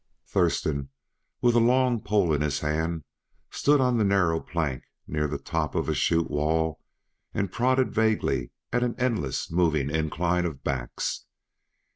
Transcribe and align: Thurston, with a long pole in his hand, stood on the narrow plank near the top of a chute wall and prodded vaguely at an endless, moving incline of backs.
Thurston, 0.25 0.89
with 1.43 1.53
a 1.53 1.59
long 1.59 2.01
pole 2.01 2.33
in 2.33 2.41
his 2.41 2.61
hand, 2.61 3.03
stood 3.51 3.79
on 3.79 3.99
the 3.99 4.03
narrow 4.03 4.39
plank 4.39 4.85
near 5.05 5.27
the 5.27 5.37
top 5.37 5.75
of 5.75 5.87
a 5.87 5.93
chute 5.93 6.31
wall 6.31 6.79
and 7.35 7.51
prodded 7.51 7.91
vaguely 7.91 8.49
at 8.73 8.81
an 8.81 8.95
endless, 8.97 9.51
moving 9.51 9.91
incline 9.91 10.45
of 10.47 10.63
backs. 10.63 11.27